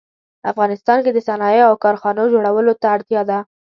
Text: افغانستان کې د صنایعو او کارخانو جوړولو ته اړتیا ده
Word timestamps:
افغانستان 0.51 0.97
کې 1.05 1.11
د 1.13 1.19
صنایعو 1.27 1.69
او 1.71 1.75
کارخانو 1.83 2.31
جوړولو 2.33 2.73
ته 2.81 2.87
اړتیا 2.95 3.21
ده 3.29 3.39